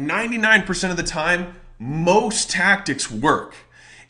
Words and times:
99% 0.00 0.90
of 0.90 0.96
the 0.96 1.04
time, 1.04 1.54
most 1.78 2.50
tactics 2.50 3.08
work. 3.08 3.54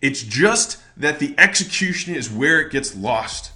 It's 0.00 0.22
just 0.22 0.82
that 0.96 1.18
the 1.18 1.34
execution 1.36 2.14
is 2.14 2.30
where 2.30 2.58
it 2.58 2.72
gets 2.72 2.96
lost. 2.96 3.52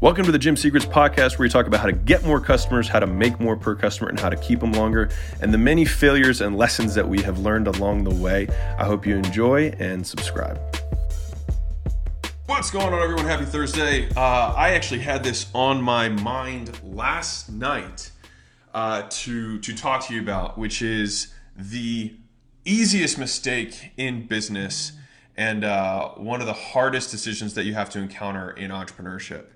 Welcome 0.00 0.24
to 0.24 0.32
the 0.32 0.38
Gym 0.38 0.56
Secrets 0.56 0.86
podcast, 0.86 1.32
where 1.38 1.44
we 1.44 1.50
talk 1.50 1.66
about 1.66 1.80
how 1.80 1.86
to 1.86 1.92
get 1.92 2.24
more 2.24 2.40
customers, 2.40 2.88
how 2.88 2.98
to 2.98 3.06
make 3.06 3.38
more 3.40 3.58
per 3.58 3.74
customer, 3.74 4.08
and 4.08 4.18
how 4.18 4.30
to 4.30 4.36
keep 4.36 4.60
them 4.60 4.72
longer, 4.72 5.10
and 5.42 5.52
the 5.52 5.58
many 5.58 5.84
failures 5.84 6.40
and 6.40 6.56
lessons 6.56 6.94
that 6.94 7.06
we 7.06 7.20
have 7.20 7.38
learned 7.38 7.66
along 7.66 8.04
the 8.04 8.14
way. 8.14 8.48
I 8.78 8.86
hope 8.86 9.06
you 9.06 9.14
enjoy 9.14 9.68
and 9.78 10.06
subscribe. 10.06 10.58
What's 12.46 12.70
going 12.70 12.94
on, 12.94 13.02
everyone? 13.02 13.26
Happy 13.26 13.44
Thursday. 13.44 14.08
Uh, 14.16 14.54
I 14.56 14.70
actually 14.70 15.00
had 15.00 15.22
this 15.22 15.50
on 15.54 15.82
my 15.82 16.08
mind 16.08 16.70
last 16.82 17.52
night 17.52 18.12
uh, 18.72 19.02
to 19.08 19.58
to 19.60 19.76
talk 19.76 20.06
to 20.06 20.14
you 20.14 20.22
about, 20.22 20.56
which 20.58 20.80
is 20.80 21.33
the 21.56 22.14
easiest 22.64 23.18
mistake 23.18 23.92
in 23.96 24.26
business 24.26 24.92
and 25.36 25.64
uh, 25.64 26.10
one 26.10 26.40
of 26.40 26.46
the 26.46 26.52
hardest 26.52 27.10
decisions 27.10 27.54
that 27.54 27.64
you 27.64 27.74
have 27.74 27.90
to 27.90 27.98
encounter 27.98 28.50
in 28.50 28.70
entrepreneurship. 28.70 29.46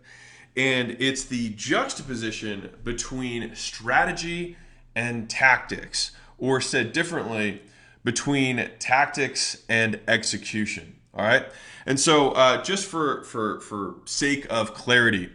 And 0.57 0.97
it's 0.99 1.25
the 1.25 1.51
juxtaposition 1.51 2.71
between 2.83 3.55
strategy 3.55 4.57
and 4.95 5.31
tactics, 5.31 6.11
or 6.37 6.61
said 6.61 6.93
differently, 6.93 7.63
between 8.03 8.69
tactics 8.81 9.63
and 9.69 10.01
execution. 10.09 10.97
All 11.15 11.25
right. 11.25 11.47
And 11.87 11.99
so, 11.99 12.33
uh, 12.33 12.63
just 12.63 12.87
for 12.87 13.23
for 13.25 13.61
for 13.61 13.95
sake 14.05 14.47
of 14.51 14.75
clarity, 14.75 15.31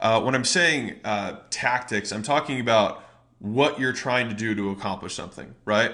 uh, 0.00 0.20
when 0.20 0.34
I'm 0.34 0.44
saying 0.44 1.00
uh, 1.04 1.38
tactics, 1.50 2.12
I'm 2.12 2.22
talking 2.22 2.60
about 2.60 3.02
what 3.40 3.78
you're 3.78 3.92
trying 3.92 4.28
to 4.28 4.34
do 4.34 4.54
to 4.54 4.70
accomplish 4.70 5.14
something, 5.14 5.54
right? 5.64 5.92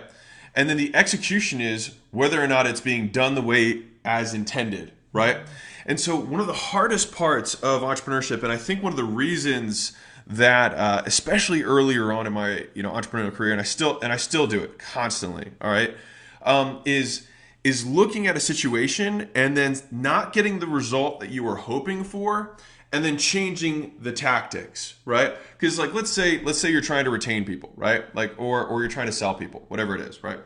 And 0.55 0.69
then 0.69 0.77
the 0.77 0.95
execution 0.95 1.61
is 1.61 1.95
whether 2.11 2.43
or 2.43 2.47
not 2.47 2.67
it's 2.67 2.81
being 2.81 3.09
done 3.09 3.35
the 3.35 3.43
way 3.43 3.83
as 4.05 4.35
intended, 4.35 4.93
right? 5.13 5.39
And 5.87 6.01
so 6.01 6.17
one 6.17 6.41
of 6.41 6.47
the 6.47 6.53
hardest 6.53 7.13
parts 7.13 7.55
of 7.55 7.83
entrepreneurship, 7.83 8.43
and 8.43 8.53
I 8.53 8.57
think 8.57 8.83
one 8.83 8.93
of 8.93 8.97
the 8.97 9.05
reasons 9.05 9.93
that, 10.27 10.75
uh, 10.75 11.03
especially 11.05 11.63
earlier 11.63 12.13
on 12.13 12.27
in 12.27 12.33
my 12.33 12.67
you 12.75 12.83
know 12.83 12.93
entrepreneurial 12.93 13.35
career, 13.35 13.53
and 13.53 13.61
I 13.61 13.65
still 13.65 14.01
and 14.01 14.13
I 14.13 14.17
still 14.17 14.47
do 14.47 14.63
it 14.63 14.79
constantly, 14.79 15.51
all 15.61 15.71
right, 15.71 15.95
um, 16.43 16.81
is 16.85 17.27
is 17.63 17.87
looking 17.87 18.27
at 18.27 18.37
a 18.37 18.41
situation 18.41 19.29
and 19.35 19.57
then 19.57 19.77
not 19.91 20.33
getting 20.33 20.59
the 20.59 20.67
result 20.67 21.21
that 21.21 21.31
you 21.31 21.43
were 21.43 21.57
hoping 21.57 22.05
for 22.05 22.57
and 22.95 23.05
then 23.05 23.19
changing 23.19 23.93
the 23.99 24.13
tactics 24.13 24.95
right? 25.05 25.35
Because 25.59 25.81
like 25.81 25.93
let's 25.93 26.11
say 26.11 26.41
let's 26.45 26.61
say 26.61 26.71
you're 26.71 26.81
trying 26.81 27.05
to 27.05 27.11
retain 27.11 27.45
people 27.45 27.73
right? 27.77 28.15
Like 28.15 28.35
or 28.39 28.65
or 28.65 28.81
you're 28.81 28.89
trying 28.89 29.07
to 29.07 29.13
sell 29.13 29.35
people 29.35 29.65
whatever 29.67 29.97
it 29.97 30.01
is 30.01 30.23
right? 30.23 30.39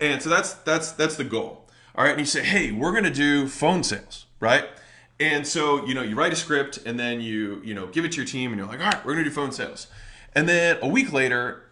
And 0.00 0.20
so 0.20 0.28
that's 0.28 0.54
that's 0.54 0.92
that's 0.92 1.14
the 1.14 1.24
goal 1.24 1.70
all 1.94 2.04
right? 2.04 2.10
And 2.10 2.18
you 2.18 2.26
say 2.26 2.42
hey 2.42 2.72
we're 2.72 3.00
to 3.00 3.10
do 3.10 3.46
phone 3.46 3.84
sales 3.84 4.26
right? 4.40 4.68
And 5.20 5.46
so 5.46 5.86
you 5.86 5.94
know 5.94 6.02
you 6.02 6.16
write 6.16 6.32
a 6.32 6.36
script 6.36 6.78
and 6.84 6.98
then 6.98 7.20
you 7.20 7.62
you 7.64 7.72
know 7.72 7.86
give 7.86 8.04
it 8.04 8.12
to 8.12 8.16
your 8.16 8.26
team 8.26 8.50
and 8.50 8.58
you're 8.58 8.68
like 8.68 8.80
all 8.80 8.90
right 8.90 9.06
we're 9.06 9.14
to 9.14 9.22
do 9.22 9.30
phone 9.30 9.52
sales. 9.52 9.86
And 10.34 10.48
then 10.48 10.78
a 10.82 10.88
week 10.88 11.12
later 11.12 11.62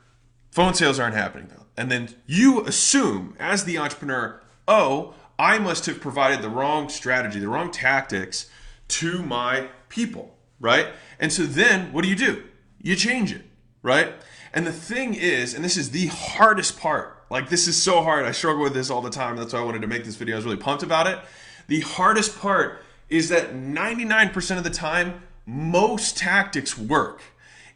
phone 0.53 0.75
sales 0.75 1.01
aren't 1.01 1.17
happening 1.17 1.49
though. 1.49 1.65
And 1.77 1.91
then 1.91 2.11
you 2.25 2.65
assume 2.65 3.35
as 3.41 3.65
the 3.65 3.79
entrepreneur 3.79 4.41
oh 4.69 5.15
i 5.41 5.59
must 5.59 5.87
have 5.87 6.01
provided 6.01 6.41
the 6.41 6.49
wrong 6.49 6.89
strategy 6.89 7.41
the 7.41 7.49
wrong 7.49 7.73
tactics 7.73 8.49
to 8.89 9.23
my 9.23 9.69
people, 9.89 10.37
right? 10.61 10.89
And 11.19 11.33
so 11.33 11.45
then 11.45 11.93
what 11.93 12.03
do 12.03 12.09
you 12.09 12.17
do? 12.17 12.45
You 12.83 12.97
change 12.97 13.33
it, 13.33 13.43
right? 13.83 14.13
And 14.53 14.67
the 14.67 14.73
thing 14.73 15.15
is, 15.15 15.55
and 15.55 15.65
this 15.65 15.77
is 15.77 15.91
the 15.91 16.07
hardest 16.07 16.79
part, 16.79 17.25
like 17.31 17.49
this 17.49 17.67
is 17.67 17.81
so 17.81 18.03
hard. 18.03 18.25
I 18.25 18.33
struggle 18.33 18.63
with 18.63 18.75
this 18.75 18.91
all 18.91 19.03
the 19.03 19.11
time. 19.11 19.37
That's 19.37 19.53
why 19.53 19.61
I 19.61 19.65
wanted 19.65 19.83
to 19.83 19.89
make 19.89 20.05
this 20.05 20.17
video. 20.17 20.37
I 20.37 20.39
was 20.39 20.45
really 20.45 20.57
pumped 20.57 20.83
about 20.83 21.07
it. 21.07 21.19
The 21.67 21.81
hardest 21.81 22.39
part 22.39 22.83
is 23.09 23.29
that 23.29 23.55
99% 23.55 24.59
of 24.59 24.65
the 24.65 24.71
time, 24.71 25.23
most 25.45 26.17
tactics 26.17 26.79
work. 26.79 27.21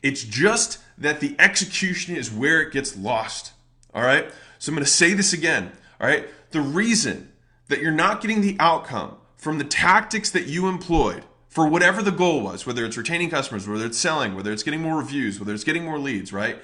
It's 0.03 0.25
just 0.25 0.79
that 0.99 1.21
the 1.21 1.37
execution 1.39 2.17
is 2.17 2.31
where 2.31 2.61
it 2.61 2.73
gets 2.73 2.97
lost. 2.97 3.53
All 3.95 4.03
right? 4.03 4.31
So 4.59 4.71
I'm 4.71 4.77
going 4.77 4.85
to 4.85 4.91
say 4.91 5.15
this 5.15 5.33
again. 5.33 5.73
All 6.01 6.07
right? 6.07 6.27
The 6.51 6.61
reason 6.61 7.33
that 7.69 7.81
you're 7.81 7.93
not 7.93 8.21
getting 8.21 8.41
the 8.41 8.57
outcome 8.59 9.17
from 9.41 9.59
the 9.59 9.65
tactics 9.65 10.31
that 10.31 10.47
you 10.47 10.69
employed 10.69 11.25
for 11.49 11.67
whatever 11.67 12.03
the 12.03 12.13
goal 12.13 12.43
was, 12.43 12.67
whether 12.67 12.85
it's 12.85 12.97
retaining 12.97 13.31
customers, 13.31 13.67
whether 13.67 13.87
it's 13.87 13.99
selling, 13.99 14.35
whether 14.35 14.53
it's 14.53 14.63
getting 14.63 14.83
more 14.83 14.99
reviews, 14.99 15.41
whether 15.41 15.55
it's 15.55 15.65
getting 15.65 15.85
more 15.85 15.99
leads, 15.99 16.33
right? 16.33 16.59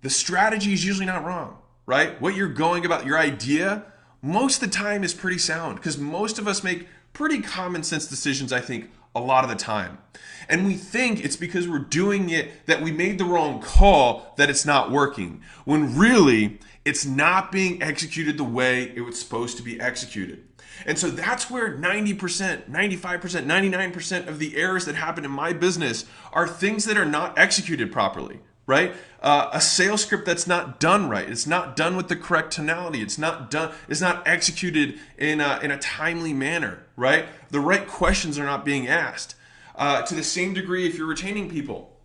The 0.00 0.10
strategy 0.10 0.72
is 0.72 0.84
usually 0.84 1.06
not 1.06 1.24
wrong, 1.24 1.58
right? 1.84 2.20
What 2.20 2.34
you're 2.34 2.48
going 2.48 2.86
about, 2.86 3.04
your 3.04 3.18
idea, 3.18 3.84
most 4.22 4.62
of 4.62 4.70
the 4.70 4.74
time 4.74 5.04
is 5.04 5.12
pretty 5.12 5.38
sound 5.38 5.76
because 5.76 5.98
most 5.98 6.38
of 6.38 6.48
us 6.48 6.64
make 6.64 6.88
pretty 7.12 7.42
common 7.42 7.82
sense 7.82 8.06
decisions, 8.06 8.52
I 8.52 8.60
think, 8.60 8.90
a 9.14 9.20
lot 9.20 9.44
of 9.44 9.50
the 9.50 9.56
time. 9.56 9.98
And 10.48 10.66
we 10.66 10.74
think 10.74 11.22
it's 11.22 11.36
because 11.36 11.68
we're 11.68 11.78
doing 11.78 12.30
it 12.30 12.66
that 12.66 12.80
we 12.80 12.90
made 12.90 13.18
the 13.18 13.24
wrong 13.24 13.60
call 13.60 14.32
that 14.38 14.48
it's 14.48 14.64
not 14.64 14.90
working. 14.90 15.42
When 15.64 15.96
really, 15.96 16.58
it's 16.84 17.04
not 17.04 17.52
being 17.52 17.82
executed 17.82 18.38
the 18.38 18.44
way 18.44 18.84
it 18.94 19.00
was 19.02 19.20
supposed 19.20 19.56
to 19.56 19.62
be 19.62 19.80
executed. 19.80 20.44
And 20.86 20.98
so 20.98 21.10
that's 21.10 21.50
where 21.50 21.76
90%, 21.76 22.70
95%, 22.70 22.70
99% 22.70 24.28
of 24.28 24.38
the 24.38 24.56
errors 24.56 24.84
that 24.86 24.94
happen 24.94 25.24
in 25.24 25.30
my 25.30 25.52
business 25.52 26.04
are 26.32 26.46
things 26.46 26.84
that 26.84 26.96
are 26.96 27.04
not 27.04 27.38
executed 27.38 27.92
properly, 27.92 28.40
right? 28.66 28.94
Uh, 29.20 29.50
a 29.52 29.60
sales 29.60 30.02
script 30.02 30.24
that's 30.24 30.46
not 30.46 30.78
done 30.78 31.08
right. 31.08 31.28
It's 31.28 31.46
not 31.46 31.74
done 31.74 31.96
with 31.96 32.08
the 32.08 32.16
correct 32.16 32.52
tonality. 32.52 33.02
It's 33.02 33.18
not 33.18 33.50
done, 33.50 33.72
it's 33.88 34.00
not 34.00 34.26
executed 34.26 34.98
in 35.16 35.40
a, 35.40 35.58
in 35.62 35.70
a 35.70 35.78
timely 35.78 36.32
manner, 36.32 36.84
right? 36.96 37.26
The 37.50 37.60
right 37.60 37.86
questions 37.86 38.38
are 38.38 38.44
not 38.44 38.64
being 38.64 38.86
asked. 38.86 39.34
Uh, 39.74 40.02
to 40.02 40.14
the 40.14 40.24
same 40.24 40.54
degree, 40.54 40.86
if 40.86 40.96
you're 40.96 41.06
retaining 41.06 41.48
people, 41.48 41.97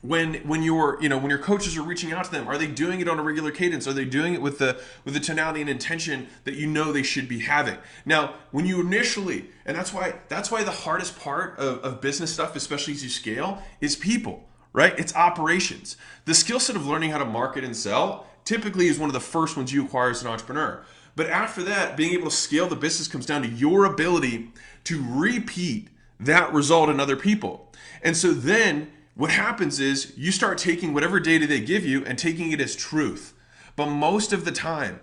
when 0.00 0.34
when 0.46 0.62
your 0.62 1.00
you 1.02 1.08
know 1.08 1.18
when 1.18 1.30
your 1.30 1.38
coaches 1.38 1.76
are 1.76 1.82
reaching 1.82 2.12
out 2.12 2.24
to 2.24 2.30
them 2.30 2.46
are 2.46 2.56
they 2.56 2.68
doing 2.68 3.00
it 3.00 3.08
on 3.08 3.18
a 3.18 3.22
regular 3.22 3.50
cadence? 3.50 3.86
Are 3.88 3.92
they 3.92 4.04
doing 4.04 4.34
it 4.34 4.40
with 4.40 4.58
the 4.58 4.80
with 5.04 5.14
the 5.14 5.20
tonality 5.20 5.60
and 5.60 5.68
intention 5.68 6.28
that 6.44 6.54
you 6.54 6.66
know 6.66 6.92
they 6.92 7.02
should 7.02 7.28
be 7.28 7.40
having? 7.40 7.78
Now 8.04 8.34
when 8.50 8.66
you 8.66 8.80
initially 8.80 9.50
and 9.66 9.76
that's 9.76 9.92
why 9.92 10.14
that's 10.28 10.50
why 10.50 10.62
the 10.62 10.70
hardest 10.70 11.18
part 11.18 11.58
of, 11.58 11.78
of 11.84 12.00
business 12.00 12.32
stuff 12.32 12.54
especially 12.54 12.94
as 12.94 13.02
you 13.02 13.10
scale 13.10 13.62
is 13.80 13.96
people 13.96 14.44
right? 14.72 14.96
It's 14.98 15.16
operations. 15.16 15.96
The 16.26 16.34
skill 16.34 16.60
set 16.60 16.76
of 16.76 16.86
learning 16.86 17.10
how 17.10 17.18
to 17.18 17.24
market 17.24 17.64
and 17.64 17.76
sell 17.76 18.26
typically 18.44 18.86
is 18.86 18.98
one 18.98 19.08
of 19.08 19.14
the 19.14 19.20
first 19.20 19.56
ones 19.56 19.72
you 19.72 19.84
acquire 19.84 20.10
as 20.10 20.22
an 20.22 20.28
entrepreneur. 20.28 20.84
But 21.16 21.28
after 21.28 21.62
that 21.64 21.96
being 21.96 22.12
able 22.12 22.30
to 22.30 22.36
scale 22.36 22.68
the 22.68 22.76
business 22.76 23.08
comes 23.08 23.26
down 23.26 23.42
to 23.42 23.48
your 23.48 23.84
ability 23.84 24.52
to 24.84 25.04
repeat 25.06 25.88
that 26.20 26.52
result 26.52 26.90
in 26.90 27.00
other 27.00 27.16
people. 27.16 27.72
And 28.02 28.16
so 28.16 28.32
then 28.32 28.92
what 29.18 29.32
happens 29.32 29.80
is 29.80 30.12
you 30.16 30.30
start 30.30 30.58
taking 30.58 30.94
whatever 30.94 31.18
data 31.18 31.44
they 31.44 31.58
give 31.58 31.84
you 31.84 32.04
and 32.04 32.16
taking 32.16 32.52
it 32.52 32.60
as 32.60 32.76
truth. 32.76 33.34
But 33.74 33.86
most 33.86 34.32
of 34.32 34.44
the 34.44 34.52
time, 34.52 35.00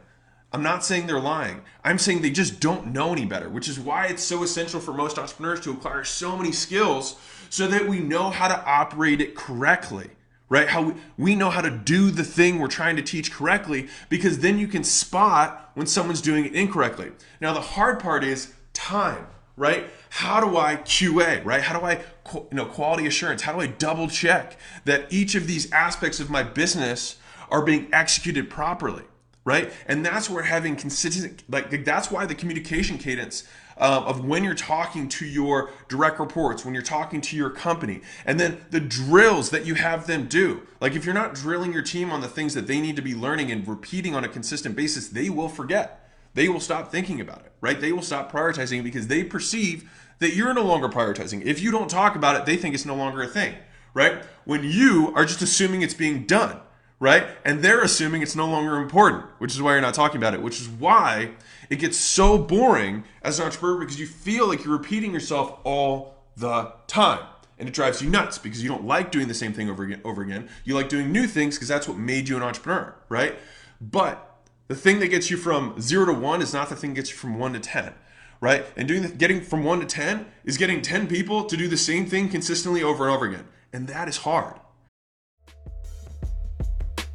I'm 0.54 0.64
not 0.64 0.86
saying 0.86 1.08
they're 1.08 1.20
lying. 1.20 1.64
I'm 1.84 1.98
saying 1.98 2.22
they 2.22 2.30
just 2.30 2.62
don't 2.62 2.94
know 2.94 3.12
any 3.12 3.26
better, 3.26 3.50
which 3.50 3.68
is 3.68 3.78
why 3.78 4.06
it's 4.06 4.24
so 4.24 4.42
essential 4.42 4.80
for 4.80 4.94
most 4.94 5.20
entrepreneurs 5.20 5.60
to 5.62 5.72
acquire 5.72 6.06
so 6.06 6.38
many 6.38 6.54
skills 6.54 7.18
so 7.50 7.68
that 7.68 7.90
we 7.90 8.00
know 8.00 8.30
how 8.30 8.48
to 8.48 8.66
operate 8.66 9.20
it 9.20 9.36
correctly, 9.36 10.12
right? 10.48 10.70
How 10.70 10.82
we, 10.84 10.94
we 11.18 11.36
know 11.36 11.50
how 11.50 11.60
to 11.60 11.70
do 11.70 12.10
the 12.10 12.24
thing 12.24 12.60
we're 12.60 12.68
trying 12.70 12.96
to 12.96 13.02
teach 13.02 13.34
correctly 13.34 13.90
because 14.08 14.40
then 14.40 14.58
you 14.58 14.70
can 14.70 14.86
spot 14.86 15.72
when 15.74 15.88
someone's 15.88 16.22
doing 16.22 16.46
it 16.46 16.56
incorrectly. 16.56 17.12
Now, 17.42 17.52
the 17.52 17.60
hard 17.60 18.00
part 18.00 18.24
is 18.24 18.54
time 18.72 19.28
right? 19.58 19.88
How 20.10 20.40
do 20.40 20.58
I 20.58 20.78
QA, 20.78 21.44
right? 21.46 21.62
How 21.62 21.80
do 21.80 21.86
I, 21.86 22.02
you 22.34 22.48
know, 22.52 22.66
quality 22.66 23.08
assurance? 23.08 23.44
How 23.44 23.54
do 23.54 23.60
I 23.60 23.68
double 23.68 24.08
check 24.08 24.58
that 24.86 25.12
each 25.12 25.36
of 25.36 25.48
these 25.48 25.72
aspects 25.72 26.20
of 26.20 26.30
my 26.30 26.44
business 26.44 27.18
are 27.50 27.62
being 27.62 27.88
executed 27.94 28.50
properly, 28.50 29.04
right? 29.44 29.72
And 29.88 30.06
that's 30.06 30.30
where 30.30 30.44
having 30.44 30.76
consistent, 30.76 31.44
like, 31.50 31.86
that's 31.86 32.12
why 32.12 32.26
the 32.26 32.36
communication 32.36 32.98
cadence 32.98 33.48
uh, 33.78 34.04
of 34.06 34.26
when 34.26 34.44
you're 34.44 34.56
talking 34.56 35.10
to 35.10 35.26
your 35.26 35.70
direct 35.90 36.20
reports, 36.20 36.64
when 36.64 36.74
you're 36.74 36.84
talking 36.84 37.20
to 37.20 37.36
your 37.36 37.50
company, 37.50 38.02
and 38.26 38.40
then 38.40 38.66
the 38.72 38.80
drills 38.80 39.50
that 39.50 39.66
you 39.66 39.76
have 39.76 40.08
them 40.08 40.28
do. 40.28 40.62
Like, 40.80 40.96
if 40.96 41.06
you're 41.06 41.14
not 41.14 41.34
drilling 41.34 41.74
your 41.74 41.82
team 41.82 42.12
on 42.12 42.22
the 42.22 42.28
things 42.28 42.54
that 42.54 42.68
they 42.68 42.80
need 42.80 42.96
to 42.96 43.02
be 43.02 43.14
learning 43.14 43.52
and 43.52 43.68
repeating 43.68 44.16
on 44.16 44.24
a 44.24 44.30
consistent 44.30 44.76
basis, 44.76 45.10
they 45.10 45.30
will 45.30 45.50
forget 45.50 46.05
they 46.36 46.50
will 46.50 46.60
stop 46.60 46.92
thinking 46.92 47.20
about 47.20 47.40
it, 47.40 47.52
right? 47.62 47.80
They 47.80 47.92
will 47.92 48.04
stop 48.04 48.32
prioritizing 48.32 48.80
it 48.80 48.84
because 48.84 49.08
they 49.08 49.24
perceive 49.24 49.90
that 50.20 50.36
you're 50.36 50.54
no 50.54 50.64
longer 50.64 50.88
prioritizing. 50.88 51.44
If 51.44 51.62
you 51.62 51.72
don't 51.72 51.90
talk 51.90 52.16
about 52.16 52.36
it, 52.36 52.46
they 52.46 52.58
think 52.58 52.76
it's 52.76 52.86
no 52.86 52.96
longer 52.96 53.24
a 53.24 53.28
thing, 53.28 53.56
right? 53.94 54.22
When 54.44 54.64
you 54.64 55.12
are 55.16 55.26
just 55.26 55.42
assuming 55.42 55.82
it's 55.82 55.94
being 55.94 56.26
done, 56.26 56.60
right? 57.00 57.26
And 57.44 57.62
they're 57.62 57.82
assuming 57.82 58.22
it's 58.22 58.36
no 58.36 58.48
longer 58.48 58.76
important, 58.76 59.26
which 59.40 59.54
is 59.54 59.62
why 59.62 59.72
you're 59.72 59.82
not 59.82 59.94
talking 59.94 60.18
about 60.18 60.34
it, 60.34 60.42
which 60.42 60.60
is 60.60 60.68
why 60.68 61.32
it 61.70 61.80
gets 61.80 61.98
so 61.98 62.38
boring 62.38 63.06
as 63.22 63.40
an 63.40 63.46
entrepreneur 63.46 63.80
because 63.80 64.00
you 64.00 64.06
feel 64.06 64.48
like 64.48 64.64
you're 64.64 64.78
repeating 64.78 65.14
yourself 65.14 65.60
all 65.64 66.16
the 66.36 66.74
time. 66.88 67.26
And 67.58 67.70
it 67.70 67.74
drives 67.74 68.02
you 68.02 68.10
nuts 68.10 68.38
because 68.38 68.62
you 68.62 68.68
don't 68.68 68.86
like 68.86 69.12
doing 69.12 69.30
the 69.30 69.34
same 69.34 69.54
thing 69.54 69.70
over 69.70 69.84
again 69.84 70.02
over 70.04 70.22
again. 70.22 70.50
You 70.66 70.76
like 70.76 70.90
doing 70.90 71.14
new 71.14 71.26
things 71.26 71.56
because 71.56 71.70
that's 71.70 71.88
what 71.88 71.98
made 71.98 72.28
you 72.28 72.36
an 72.36 72.44
entrepreneur, 72.44 72.94
right? 73.08 73.40
But 73.80 74.35
the 74.68 74.76
thing 74.76 75.00
that 75.00 75.08
gets 75.08 75.30
you 75.30 75.38
from 75.38 75.80
zero 75.80 76.06
to 76.06 76.14
one 76.14 76.42
is 76.42 76.54
not 76.54 76.70
the 76.70 76.76
thing 76.76 76.92
that 76.92 76.96
gets 76.96 77.12
you 77.12 77.18
from 77.18 77.38
one 77.40 77.54
to 77.54 77.60
10 77.60 77.94
right? 78.42 78.66
And 78.76 78.88
doing 78.88 79.02
the, 79.02 79.10
getting 79.10 79.42
from 79.42 79.64
one 79.64 79.80
to 79.80 79.86
10 79.86 80.26
is 80.44 80.58
getting 80.58 80.82
10 80.82 81.08
people 81.08 81.46
to 81.46 81.58
do 81.58 81.68
the 81.68 81.78
same 81.78 82.06
thing 82.06 82.30
consistently 82.30 82.84
over 82.84 83.06
and 83.06 83.16
over 83.16 83.26
again. 83.26 83.48
And 83.74 83.88
that 83.88 84.08
is 84.08 84.18
hard. 84.18 84.60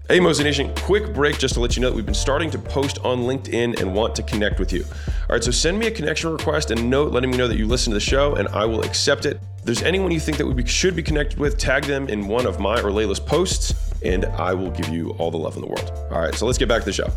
Hey, 0.08 0.18
Mosey 0.18 0.42
Nation, 0.42 0.74
quick 0.74 1.14
break 1.14 1.38
just 1.38 1.54
to 1.54 1.60
let 1.60 1.76
you 1.76 1.82
know 1.82 1.90
that 1.90 1.94
we've 1.94 2.04
been 2.04 2.14
starting 2.14 2.50
to 2.50 2.58
post 2.58 2.98
on 3.04 3.20
LinkedIn 3.20 3.80
and 3.80 3.94
want 3.94 4.16
to 4.16 4.24
connect 4.24 4.58
with 4.58 4.72
you. 4.72 4.82
All 4.82 5.36
right, 5.36 5.44
so 5.44 5.52
send 5.52 5.78
me 5.78 5.86
a 5.86 5.90
connection 5.92 6.32
request 6.32 6.72
and 6.72 6.90
note 6.90 7.12
letting 7.12 7.30
me 7.30 7.36
know 7.36 7.46
that 7.46 7.56
you 7.56 7.68
listen 7.68 7.92
to 7.92 7.94
the 7.94 8.00
show, 8.00 8.34
and 8.34 8.48
I 8.48 8.64
will 8.64 8.82
accept 8.82 9.24
it. 9.24 9.38
If 9.58 9.64
there's 9.64 9.82
anyone 9.84 10.10
you 10.10 10.18
think 10.18 10.38
that 10.38 10.46
we 10.46 10.66
should 10.66 10.96
be 10.96 11.02
connected 11.04 11.38
with, 11.38 11.58
tag 11.58 11.84
them 11.84 12.08
in 12.08 12.26
one 12.26 12.44
of 12.44 12.58
my 12.58 12.80
or 12.80 12.90
Leila's 12.90 13.20
posts, 13.20 13.72
and 14.02 14.24
I 14.24 14.52
will 14.52 14.72
give 14.72 14.88
you 14.88 15.10
all 15.10 15.30
the 15.30 15.38
love 15.38 15.54
in 15.54 15.60
the 15.60 15.68
world. 15.68 15.92
All 16.10 16.20
right, 16.20 16.34
so 16.34 16.44
let's 16.44 16.58
get 16.58 16.68
back 16.68 16.80
to 16.80 16.86
the 16.86 16.92
show. 16.92 17.12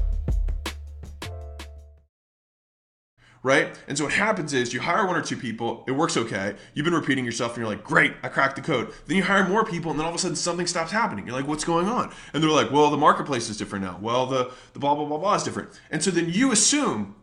Right? 3.43 3.77
And 3.89 3.97
so 3.97 4.05
what 4.05 4.13
happens 4.13 4.53
is 4.53 4.73
you 4.73 4.79
hire 4.79 5.05
one 5.05 5.17
or 5.17 5.21
two 5.21 5.35
people, 5.35 5.83
it 5.85 5.91
works 5.91 6.15
okay. 6.15 6.55
You've 6.73 6.85
been 6.85 6.93
repeating 6.93 7.25
yourself 7.25 7.51
and 7.51 7.57
you're 7.59 7.67
like, 7.67 7.83
great, 7.83 8.13
I 8.23 8.29
cracked 8.29 8.55
the 8.55 8.61
code. 8.61 8.93
Then 9.05 9.17
you 9.17 9.23
hire 9.23 9.47
more 9.47 9.65
people 9.65 9.91
and 9.91 9.99
then 9.99 10.05
all 10.05 10.13
of 10.13 10.15
a 10.15 10.19
sudden 10.19 10.37
something 10.37 10.65
stops 10.65 10.91
happening. 10.91 11.27
You're 11.27 11.35
like, 11.35 11.47
what's 11.47 11.65
going 11.65 11.87
on? 11.87 12.13
And 12.33 12.41
they're 12.41 12.49
like, 12.49 12.71
well, 12.71 12.89
the 12.89 12.97
marketplace 12.97 13.49
is 13.49 13.57
different 13.57 13.83
now. 13.83 13.99
Well, 14.01 14.25
the, 14.25 14.51
the 14.71 14.79
blah, 14.79 14.95
blah, 14.95 15.05
blah, 15.05 15.17
blah 15.17 15.35
is 15.35 15.43
different. 15.43 15.69
And 15.91 16.01
so 16.01 16.09
then 16.09 16.29
you 16.29 16.53
assume 16.53 17.15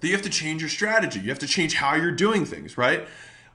that 0.00 0.08
you 0.08 0.12
have 0.14 0.22
to 0.22 0.30
change 0.30 0.60
your 0.60 0.68
strategy. 0.68 1.20
You 1.20 1.28
have 1.28 1.38
to 1.38 1.46
change 1.46 1.74
how 1.74 1.94
you're 1.94 2.10
doing 2.10 2.44
things, 2.44 2.76
right? 2.76 3.06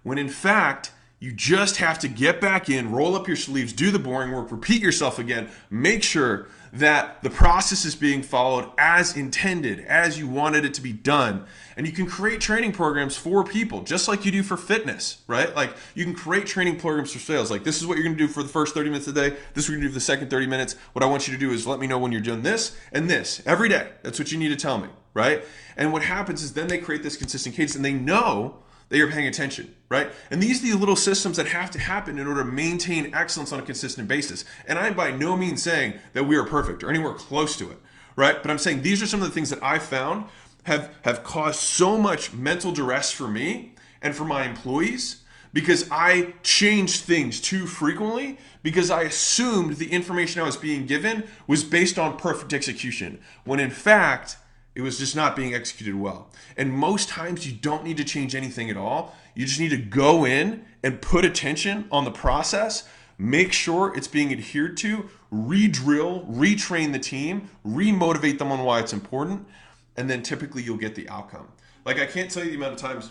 When 0.03 0.17
in 0.17 0.29
fact, 0.29 0.91
you 1.19 1.31
just 1.31 1.77
have 1.77 1.97
to 1.99 2.07
get 2.07 2.39
back 2.39 2.69
in, 2.69 2.91
roll 2.91 3.15
up 3.15 3.27
your 3.27 3.37
sleeves, 3.37 3.73
do 3.73 3.89
the 3.89 3.97
boring 3.97 4.31
work, 4.31 4.51
repeat 4.51 4.81
yourself 4.81 5.17
again, 5.17 5.49
make 5.69 6.03
sure 6.03 6.47
that 6.71 7.23
the 7.23 7.29
process 7.29 7.85
is 7.85 7.95
being 7.95 8.21
followed 8.21 8.69
as 8.77 9.17
intended, 9.17 9.79
as 9.79 10.19
you 10.19 10.27
wanted 10.27 10.63
it 10.63 10.75
to 10.75 10.81
be 10.81 10.93
done. 10.93 11.45
And 11.75 11.87
you 11.87 11.93
can 11.93 12.05
create 12.05 12.39
training 12.39 12.71
programs 12.71 13.17
for 13.17 13.43
people, 13.43 13.81
just 13.81 14.07
like 14.07 14.25
you 14.25 14.31
do 14.31 14.43
for 14.43 14.57
fitness, 14.57 15.23
right? 15.25 15.55
Like 15.55 15.75
you 15.95 16.03
can 16.03 16.13
create 16.13 16.45
training 16.45 16.79
programs 16.79 17.11
for 17.11 17.19
sales. 17.19 17.49
Like 17.49 17.63
this 17.63 17.77
is 17.77 17.87
what 17.87 17.97
you're 17.97 18.05
gonna 18.05 18.17
do 18.17 18.27
for 18.27 18.43
the 18.43 18.49
first 18.49 18.75
30 18.75 18.89
minutes 18.89 19.07
a 19.07 19.13
day. 19.13 19.35
This 19.55 19.63
is 19.63 19.69
what 19.69 19.73
you're 19.73 19.79
gonna 19.79 19.87
do 19.87 19.93
for 19.93 19.95
the 19.95 20.01
second 20.01 20.29
30 20.29 20.45
minutes. 20.45 20.75
What 20.93 21.03
I 21.03 21.07
want 21.07 21.27
you 21.27 21.33
to 21.33 21.39
do 21.39 21.51
is 21.51 21.65
let 21.65 21.79
me 21.79 21.87
know 21.87 21.97
when 21.97 22.11
you're 22.11 22.21
doing 22.21 22.43
this 22.43 22.77
and 22.91 23.09
this 23.09 23.41
every 23.45 23.69
day. 23.69 23.89
That's 24.03 24.19
what 24.19 24.31
you 24.31 24.37
need 24.37 24.49
to 24.49 24.55
tell 24.55 24.77
me, 24.77 24.89
right? 25.15 25.43
And 25.75 25.91
what 25.91 26.03
happens 26.03 26.43
is 26.43 26.53
then 26.53 26.67
they 26.67 26.77
create 26.77 27.01
this 27.01 27.17
consistent 27.17 27.55
cadence 27.55 27.75
and 27.75 27.83
they 27.83 27.93
know 27.93 28.57
that 28.89 28.97
you're 28.97 29.11
paying 29.11 29.27
attention, 29.27 29.75
right? 29.89 30.11
And 30.31 30.41
these 30.41 30.63
are 30.63 30.71
the 30.71 30.77
little 30.77 30.95
systems 30.95 31.37
that 31.37 31.47
have 31.47 31.71
to 31.71 31.79
happen 31.79 32.17
in 32.17 32.27
order 32.27 32.43
to 32.43 32.49
maintain 32.49 33.13
excellence 33.13 33.51
on 33.51 33.59
a 33.59 33.63
consistent 33.63 34.07
basis. 34.07 34.45
And 34.67 34.79
I'm 34.79 34.93
by 34.93 35.11
no 35.11 35.35
means 35.35 35.61
saying 35.61 35.95
that 36.13 36.25
we 36.25 36.37
are 36.37 36.43
perfect 36.43 36.83
or 36.83 36.89
anywhere 36.89 37.13
close 37.13 37.57
to 37.57 37.69
it, 37.69 37.77
right? 38.15 38.41
But 38.41 38.49
I'm 38.49 38.57
saying 38.57 38.81
these 38.81 39.01
are 39.01 39.07
some 39.07 39.21
of 39.21 39.27
the 39.27 39.33
things 39.33 39.49
that 39.49 39.61
I 39.61 39.79
found 39.79 40.25
have 40.63 40.93
have 41.03 41.23
caused 41.23 41.59
so 41.59 41.97
much 41.97 42.33
mental 42.33 42.71
duress 42.71 43.11
for 43.11 43.27
me 43.27 43.73
and 44.01 44.15
for 44.15 44.25
my 44.25 44.43
employees 44.45 45.23
because 45.53 45.87
I 45.89 46.33
changed 46.43 47.03
things 47.03 47.39
too 47.39 47.65
frequently 47.65 48.37
because 48.63 48.91
I 48.91 49.03
assumed 49.03 49.77
the 49.77 49.91
information 49.91 50.41
I 50.41 50.45
was 50.45 50.57
being 50.57 50.85
given 50.85 51.23
was 51.47 51.63
based 51.63 51.97
on 51.97 52.17
perfect 52.17 52.53
execution 52.53 53.19
when 53.45 53.59
in 53.59 53.71
fact 53.71 54.35
it 54.77 54.83
was 54.83 54.99
just 54.99 55.15
not 55.15 55.35
being 55.35 55.55
executed 55.55 55.95
well. 55.95 56.29
And 56.55 56.71
most 56.71 57.09
times 57.09 57.47
you 57.47 57.57
don't 57.57 57.83
need 57.83 57.97
to 57.97 58.03
change 58.03 58.35
anything 58.35 58.69
at 58.69 58.77
all. 58.77 59.17
You 59.33 59.43
just 59.47 59.59
need 59.59 59.71
to 59.71 59.77
go 59.77 60.23
in 60.23 60.65
and 60.83 61.01
put 61.01 61.25
attention 61.25 61.87
on 61.91 62.05
the 62.05 62.11
process, 62.11 62.87
make 63.17 63.51
sure 63.51 63.91
it's 63.97 64.07
being 64.07 64.31
adhered 64.31 64.77
to, 64.77 65.09
re-drill, 65.31 66.27
retrain 66.29 66.93
the 66.93 66.99
team, 66.99 67.49
re-motivate 67.63 68.37
them 68.37 68.51
on 68.51 68.63
why 68.63 68.79
it's 68.79 68.93
important, 68.93 69.47
and 69.95 70.07
then 70.07 70.21
typically 70.21 70.61
you'll 70.61 70.77
get 70.77 70.93
the 70.93 71.09
outcome. 71.09 71.47
Like 71.83 71.97
I 71.97 72.05
can't 72.05 72.29
tell 72.29 72.43
you 72.43 72.51
the 72.51 72.57
amount 72.57 72.73
of 72.73 72.79
times 72.79 73.09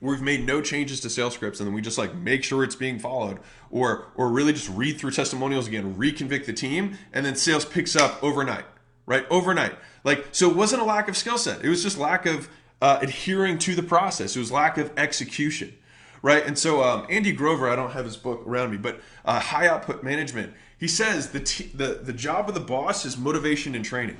we've 0.00 0.20
made 0.20 0.44
no 0.44 0.60
changes 0.60 0.98
to 1.02 1.10
sales 1.10 1.34
scripts 1.34 1.60
and 1.60 1.66
then 1.68 1.74
we 1.74 1.80
just 1.80 1.96
like 1.96 2.12
make 2.12 2.42
sure 2.42 2.64
it's 2.64 2.74
being 2.74 2.98
followed 2.98 3.38
or 3.70 4.08
or 4.16 4.30
really 4.30 4.52
just 4.52 4.68
read 4.70 4.98
through 4.98 5.12
testimonials 5.12 5.68
again 5.68 5.94
reconvict 5.94 6.44
the 6.44 6.52
team 6.52 6.98
and 7.12 7.24
then 7.24 7.36
sales 7.36 7.64
picks 7.64 7.94
up 7.94 8.20
overnight 8.20 8.64
right? 9.12 9.26
Overnight. 9.28 9.74
Like, 10.04 10.26
so 10.32 10.48
it 10.48 10.56
wasn't 10.56 10.80
a 10.80 10.84
lack 10.86 11.06
of 11.06 11.18
skill 11.18 11.36
set. 11.36 11.62
It 11.62 11.68
was 11.68 11.82
just 11.82 11.98
lack 11.98 12.24
of 12.24 12.48
uh, 12.80 12.98
adhering 13.02 13.58
to 13.58 13.74
the 13.74 13.82
process. 13.82 14.34
It 14.34 14.38
was 14.38 14.50
lack 14.50 14.78
of 14.78 14.90
execution, 14.96 15.74
right? 16.22 16.44
And 16.46 16.58
so 16.58 16.82
um, 16.82 17.06
Andy 17.10 17.30
Grover, 17.30 17.68
I 17.68 17.76
don't 17.76 17.92
have 17.92 18.06
his 18.06 18.16
book 18.16 18.42
around 18.46 18.70
me, 18.70 18.78
but 18.78 19.00
uh, 19.26 19.38
High 19.38 19.68
Output 19.68 20.02
Management, 20.02 20.54
he 20.78 20.88
says 20.88 21.28
the, 21.28 21.40
t- 21.40 21.70
the 21.74 22.00
the 22.02 22.14
job 22.14 22.48
of 22.48 22.54
the 22.54 22.60
boss 22.60 23.04
is 23.04 23.18
motivation 23.18 23.74
and 23.74 23.84
training. 23.84 24.16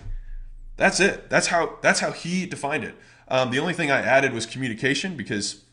That's 0.77 1.01
it. 1.01 1.31
That's 1.31 1.47
how 1.47 1.79
that's 1.81 2.01
how 2.01 2.13
he 2.13 2.45
defined 2.45 2.85
it. 2.85 2.95
Um, 3.29 3.51
the 3.51 3.59
only 3.59 3.73
thing 3.73 3.91
I 3.91 4.01
added 4.01 4.35
was 4.35 4.45
communication 4.45 5.17
because 5.17 5.65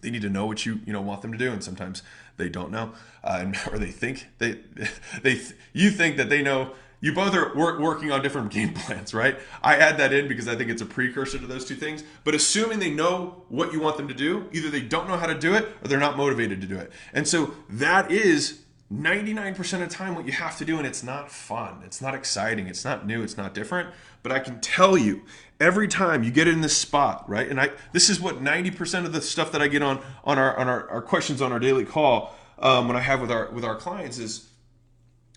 they 0.00 0.10
need 0.10 0.22
to 0.22 0.28
know 0.28 0.44
what 0.44 0.66
you 0.66 0.80
you 0.84 0.92
know 0.92 1.00
want 1.00 1.22
them 1.22 1.30
to 1.32 1.38
do, 1.38 1.52
and 1.52 1.62
sometimes 1.62 2.02
they 2.36 2.48
don't 2.48 2.72
know, 2.72 2.92
uh, 3.22 3.38
and, 3.40 3.56
or 3.72 3.78
they 3.78 3.92
think 3.92 4.26
they 4.38 4.58
they 5.22 5.40
you 5.72 5.90
think 5.90 6.16
that 6.16 6.28
they 6.28 6.42
know 6.42 6.72
you 7.04 7.12
both 7.12 7.34
are 7.34 7.54
work, 7.54 7.78
working 7.78 8.10
on 8.10 8.22
different 8.22 8.50
game 8.50 8.72
plans, 8.74 9.12
right? 9.12 9.38
I 9.62 9.76
add 9.76 9.98
that 9.98 10.14
in 10.14 10.26
because 10.26 10.48
I 10.48 10.56
think 10.56 10.70
it's 10.70 10.80
a 10.80 10.86
precursor 10.86 11.38
to 11.38 11.46
those 11.46 11.66
two 11.66 11.74
things. 11.74 12.02
But 12.24 12.34
assuming 12.34 12.78
they 12.78 12.88
know 12.88 13.42
what 13.50 13.74
you 13.74 13.80
want 13.80 13.98
them 13.98 14.08
to 14.08 14.14
do, 14.14 14.48
either 14.52 14.70
they 14.70 14.80
don't 14.80 15.06
know 15.06 15.18
how 15.18 15.26
to 15.26 15.38
do 15.38 15.52
it 15.54 15.68
or 15.82 15.88
they're 15.88 16.00
not 16.00 16.16
motivated 16.16 16.62
to 16.62 16.66
do 16.66 16.78
it. 16.78 16.90
And 17.12 17.28
so 17.28 17.52
that 17.68 18.10
is 18.10 18.62
99% 18.90 19.58
of 19.74 19.80
the 19.80 19.94
time 19.94 20.14
what 20.14 20.24
you 20.24 20.32
have 20.32 20.56
to 20.56 20.64
do, 20.64 20.78
and 20.78 20.86
it's 20.86 21.02
not 21.02 21.30
fun. 21.30 21.82
It's 21.84 22.00
not 22.00 22.14
exciting. 22.14 22.68
It's 22.68 22.86
not 22.86 23.06
new. 23.06 23.22
It's 23.22 23.36
not 23.36 23.52
different. 23.52 23.90
But 24.22 24.32
I 24.32 24.38
can 24.38 24.58
tell 24.62 24.96
you, 24.96 25.24
every 25.60 25.88
time 25.88 26.22
you 26.22 26.30
get 26.30 26.48
in 26.48 26.62
this 26.62 26.74
spot, 26.74 27.28
right? 27.28 27.46
And 27.46 27.60
I 27.60 27.72
this 27.92 28.08
is 28.08 28.18
what 28.18 28.42
90% 28.42 29.04
of 29.04 29.12
the 29.12 29.20
stuff 29.20 29.52
that 29.52 29.60
I 29.60 29.68
get 29.68 29.82
on 29.82 30.00
on 30.24 30.38
our 30.38 30.56
on 30.56 30.68
our, 30.68 30.88
our 30.88 31.02
questions 31.02 31.42
on 31.42 31.52
our 31.52 31.58
daily 31.58 31.84
call 31.84 32.34
um, 32.58 32.88
when 32.88 32.96
I 32.96 33.00
have 33.00 33.20
with 33.20 33.30
our 33.30 33.50
with 33.50 33.64
our 33.64 33.76
clients 33.76 34.16
is 34.16 34.48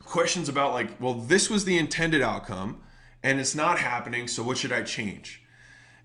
questions 0.08 0.50
about 0.50 0.74
like, 0.74 1.00
well, 1.00 1.14
this 1.14 1.50
was 1.50 1.66
the 1.66 1.78
intended 1.78 2.22
outcome 2.22 2.82
and 3.24 3.40
it's 3.40 3.56
not 3.56 3.80
happening, 3.80 4.28
so 4.28 4.44
what 4.44 4.58
should 4.58 4.72
I 4.72 4.84
change? 4.84 5.44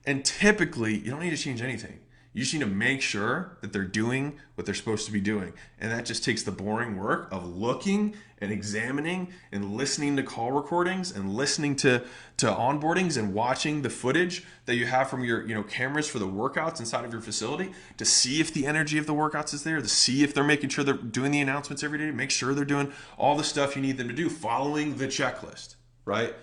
And 0.05 0.25
typically, 0.25 0.97
you 0.97 1.11
don't 1.11 1.21
need 1.21 1.31
to 1.31 1.37
change 1.37 1.63
anything. 1.63 2.01
You 2.35 2.43
just 2.43 2.55
need 2.55 2.61
to 2.61 2.67
make 2.67 3.03
sure 3.03 3.59
that 3.61 3.75
they're 3.75 3.85
doing 3.85 4.39
what 4.55 4.65
they're 4.65 4.75
supposed 4.75 5.05
to 5.05 5.13
be 5.13 5.21
doing. 5.21 5.53
And 5.79 5.93
that 5.93 6.07
just 6.07 6.25
takes 6.25 6.43
the 6.43 6.51
boring 6.51 6.97
work 6.97 7.29
of 7.31 7.45
looking 7.45 8.15
and 8.39 8.51
examining 8.51 9.29
and 9.53 9.75
listening 9.75 10.17
to 10.17 10.23
call 10.23 10.51
recordings 10.51 11.13
and 11.13 11.35
listening 11.35 11.77
to, 11.77 12.03
to 12.39 12.47
onboardings 12.47 13.19
and 13.19 13.35
watching 13.35 13.83
the 13.83 13.91
footage 13.91 14.45
that 14.65 14.77
you 14.77 14.87
have 14.87 15.11
from 15.11 15.25
your 15.25 15.47
you 15.47 15.55
know 15.55 15.63
cameras 15.63 16.09
for 16.09 16.19
the 16.19 16.27
workouts 16.27 16.81
inside 16.81 17.05
of 17.05 17.13
your 17.13 17.21
facility 17.21 17.73
to 17.99 18.05
see 18.05 18.41
if 18.41 18.53
the 18.53 18.67
energy 18.67 18.97
of 18.97 19.07
the 19.07 19.15
workouts 19.15 19.53
is 19.53 19.63
there, 19.63 19.81
to 19.81 19.89
see 19.89 20.25
if 20.25 20.33
they're 20.33 20.43
making 20.43 20.71
sure 20.71 20.83
they're 20.83 20.95
doing 20.95 21.33
the 21.33 21.41
announcements 21.41 21.83
every 21.83 21.99
day, 21.99 22.07
to 22.07 22.13
make 22.13 22.31
sure 22.31 22.55
they're 22.55 22.65
doing 22.65 22.91
all 23.19 23.37
the 23.37 23.45
stuff 23.45 23.77
you 23.77 23.83
need 23.83 23.99
them 23.99 24.09
to 24.09 24.15
do, 24.15 24.31
following 24.31 24.97
the 24.97 25.07
checklist, 25.07 25.77
right? 26.07 26.35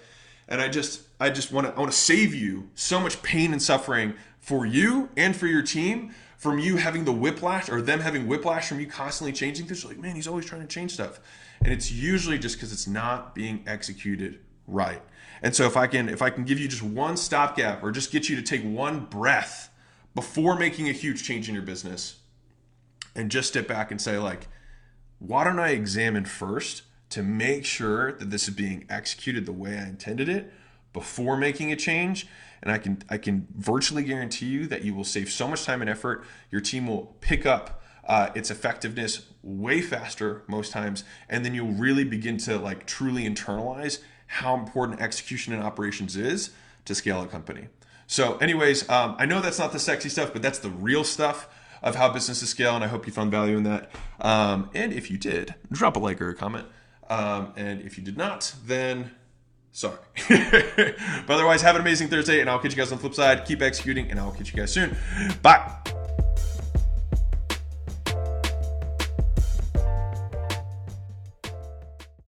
And 0.49 0.59
I 0.59 0.67
just 0.67 1.03
I 1.19 1.29
just 1.29 1.53
want 1.53 1.67
to 1.67 1.73
I 1.73 1.79
want 1.79 1.91
to 1.91 1.97
save 1.97 2.33
you 2.33 2.69
so 2.75 2.99
much 2.99 3.21
pain 3.21 3.53
and 3.53 3.61
suffering 3.61 4.15
for 4.39 4.65
you 4.65 5.09
and 5.15 5.35
for 5.35 5.47
your 5.47 5.61
team 5.61 6.13
from 6.37 6.57
you 6.57 6.77
having 6.77 7.05
the 7.05 7.11
whiplash 7.11 7.69
or 7.69 7.81
them 7.81 7.99
having 7.99 8.27
whiplash 8.27 8.67
from 8.69 8.79
you 8.79 8.87
constantly 8.87 9.31
changing 9.31 9.67
things. 9.67 9.83
You're 9.83 9.91
like, 9.91 10.01
man, 10.01 10.15
he's 10.15 10.27
always 10.27 10.45
trying 10.45 10.61
to 10.61 10.67
change 10.67 10.93
stuff. 10.93 11.19
And 11.61 11.71
it's 11.71 11.91
usually 11.91 12.39
just 12.39 12.55
because 12.55 12.71
it's 12.71 12.87
not 12.87 13.35
being 13.35 13.63
executed 13.67 14.39
right. 14.65 15.01
And 15.41 15.55
so 15.55 15.65
if 15.65 15.77
I 15.77 15.85
can 15.87 16.09
if 16.09 16.21
I 16.21 16.31
can 16.31 16.45
give 16.45 16.59
you 16.59 16.67
just 16.67 16.81
one 16.81 17.15
stopgap 17.15 17.83
or 17.83 17.91
just 17.91 18.11
get 18.11 18.27
you 18.27 18.35
to 18.35 18.41
take 18.41 18.63
one 18.63 19.05
breath 19.05 19.69
before 20.15 20.57
making 20.57 20.89
a 20.89 20.93
huge 20.93 21.23
change 21.23 21.47
in 21.47 21.53
your 21.53 21.63
business 21.63 22.17
and 23.15 23.29
just 23.29 23.49
step 23.49 23.67
back 23.67 23.91
and 23.91 24.01
say 24.01 24.17
like, 24.17 24.47
why 25.19 25.43
don't 25.43 25.59
I 25.59 25.69
examine 25.69 26.25
first 26.25 26.81
to 27.09 27.23
make 27.23 27.65
sure 27.65 28.13
that 28.13 28.29
this 28.29 28.47
is 28.47 28.53
being 28.53 28.85
executed 28.89 29.45
the 29.45 29.53
way 29.53 29.77
I 29.77 29.87
intended 29.87 30.29
it 30.29 30.53
before 30.93 31.37
making 31.37 31.71
a 31.71 31.75
change? 31.75 32.27
and 32.61 32.71
I 32.71 32.77
can 32.77 33.01
I 33.09 33.17
can 33.17 33.47
virtually 33.55 34.03
guarantee 34.03 34.47
you 34.47 34.67
that 34.67 34.83
you 34.83 34.93
will 34.93 35.03
save 35.03 35.29
so 35.29 35.47
much 35.47 35.63
time 35.65 35.81
and 35.81 35.89
effort. 35.89 36.23
Your 36.51 36.61
team 36.61 36.87
will 36.87 37.15
pick 37.21 37.45
up 37.45 37.81
uh, 38.07 38.29
its 38.35 38.49
effectiveness 38.49 39.27
way 39.43 39.81
faster 39.81 40.43
most 40.47 40.71
times, 40.71 41.03
and 41.29 41.45
then 41.45 41.53
you'll 41.53 41.73
really 41.73 42.03
begin 42.03 42.37
to 42.39 42.57
like 42.57 42.85
truly 42.85 43.23
internalize 43.23 43.99
how 44.27 44.55
important 44.55 45.01
execution 45.01 45.53
and 45.53 45.63
operations 45.63 46.15
is 46.15 46.51
to 46.85 46.93
scale 46.93 47.21
a 47.21 47.27
company. 47.27 47.67
So, 48.07 48.37
anyways, 48.37 48.89
um, 48.89 49.15
I 49.19 49.25
know 49.25 49.39
that's 49.39 49.59
not 49.59 49.71
the 49.71 49.79
sexy 49.79 50.09
stuff, 50.09 50.33
but 50.33 50.41
that's 50.41 50.59
the 50.59 50.69
real 50.69 51.03
stuff 51.03 51.47
of 51.81 51.95
how 51.95 52.11
businesses 52.11 52.49
scale, 52.49 52.75
and 52.75 52.83
I 52.83 52.87
hope 52.87 53.05
you 53.05 53.13
found 53.13 53.31
value 53.31 53.55
in 53.55 53.63
that. 53.63 53.91
Um, 54.19 54.69
and 54.73 54.91
if 54.91 55.09
you 55.09 55.17
did, 55.17 55.55
drop 55.71 55.95
a 55.95 55.99
like 55.99 56.19
or 56.19 56.29
a 56.29 56.35
comment. 56.35 56.67
Um, 57.09 57.53
and 57.55 57.81
if 57.81 57.97
you 57.97 58.03
did 58.03 58.17
not, 58.17 58.53
then 58.65 59.11
Sorry. 59.71 59.97
but 60.29 61.29
otherwise, 61.29 61.61
have 61.61 61.75
an 61.75 61.81
amazing 61.81 62.07
Thursday, 62.07 62.41
and 62.41 62.49
I'll 62.49 62.59
catch 62.59 62.71
you 62.71 62.77
guys 62.77 62.91
on 62.91 62.97
the 62.97 63.01
flip 63.01 63.13
side. 63.13 63.45
Keep 63.45 63.61
executing, 63.61 64.09
and 64.09 64.19
I'll 64.19 64.31
catch 64.31 64.51
you 64.51 64.57
guys 64.57 64.73
soon. 64.73 64.97
Bye. 65.41 65.78